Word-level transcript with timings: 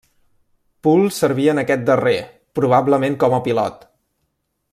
Poole 0.87 1.11
servia 1.17 1.53
en 1.53 1.61
aquest 1.63 1.85
darrer, 1.91 2.17
probablement 2.61 3.19
com 3.25 3.37
a 3.39 3.43
pilot. 3.51 3.87